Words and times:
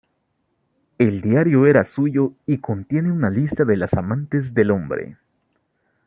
El 0.97 1.21
diario 1.21 1.67
era 1.67 1.83
suyo 1.83 2.33
y 2.47 2.57
contiene 2.57 3.11
una 3.11 3.29
lista 3.29 3.65
de 3.65 3.77
las 3.77 3.93
amantes 3.93 4.51
del 4.55 4.71
hombre. 4.71 5.15